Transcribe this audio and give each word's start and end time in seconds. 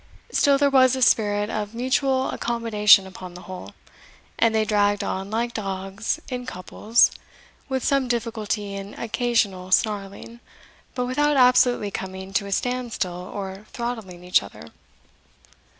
Still 0.31 0.57
there 0.57 0.71
was 0.71 0.95
a 0.95 1.01
spirit 1.03 1.51
of 1.51 1.75
mutual 1.75 2.31
accommodation 2.31 3.05
upon 3.05 3.35
the 3.35 3.43
whole, 3.43 3.75
and 4.39 4.55
they 4.55 4.65
dragged 4.65 5.03
on 5.03 5.29
like 5.29 5.53
dogs 5.53 6.19
in 6.27 6.47
couples, 6.47 7.11
with 7.69 7.83
some 7.83 8.07
difficulty 8.07 8.73
and 8.73 8.95
occasional 8.95 9.69
snarling, 9.69 10.39
but 10.95 11.05
without 11.05 11.37
absolutely 11.37 11.91
coming 11.91 12.33
to 12.33 12.47
a 12.47 12.51
stand 12.51 12.93
still 12.93 13.13
or 13.31 13.67
throttling 13.73 14.23
each 14.23 14.41
other. 14.41 14.69